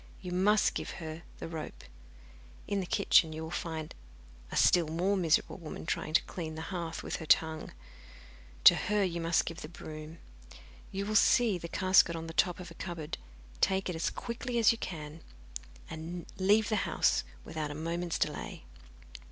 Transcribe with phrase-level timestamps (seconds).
[0.19, 1.83] You must give her the rope.
[2.67, 3.93] In the kitchen you will find
[4.51, 7.71] a still more miserable woman trying to clean the hearth with her tongue;
[8.63, 10.17] to her you must give the broom.
[10.91, 13.19] You will see the casket on the top of a cupboard,
[13.61, 15.21] take it as quickly as you can,
[15.87, 18.63] and leave the house without a moment's delay.